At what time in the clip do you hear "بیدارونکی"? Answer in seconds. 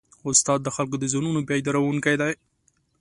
1.49-2.15